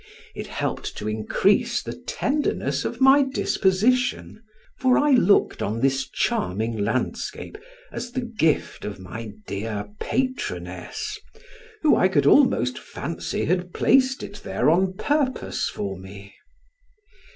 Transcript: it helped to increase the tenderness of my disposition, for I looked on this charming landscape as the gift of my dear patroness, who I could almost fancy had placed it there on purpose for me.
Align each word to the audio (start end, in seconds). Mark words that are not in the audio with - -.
it 0.33 0.47
helped 0.47 0.97
to 0.97 1.07
increase 1.07 1.83
the 1.83 1.93
tenderness 2.07 2.85
of 2.85 2.99
my 2.99 3.21
disposition, 3.21 4.41
for 4.79 4.97
I 4.97 5.11
looked 5.11 5.61
on 5.61 5.79
this 5.79 6.09
charming 6.09 6.75
landscape 6.75 7.55
as 7.91 8.11
the 8.11 8.21
gift 8.21 8.83
of 8.83 8.99
my 8.99 9.31
dear 9.45 9.89
patroness, 9.99 11.19
who 11.83 11.95
I 11.95 12.07
could 12.07 12.25
almost 12.25 12.79
fancy 12.79 13.45
had 13.45 13.75
placed 13.75 14.23
it 14.23 14.37
there 14.43 14.71
on 14.71 14.93
purpose 14.93 15.69
for 15.69 15.95
me. 15.99 16.33